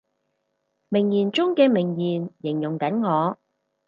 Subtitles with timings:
[0.89, 3.37] 名言中嘅名言，形容緊我